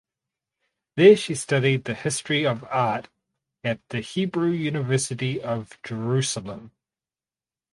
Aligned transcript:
There 0.95 1.15
she 1.15 1.35
studied 1.35 1.83
the 1.83 1.93
history 1.93 2.43
of 2.43 2.63
art 2.71 3.07
at 3.63 3.87
the 3.89 3.99
Hebrew 3.99 4.49
University 4.49 5.39
of 5.39 5.77
Jerusalem. 5.83 6.71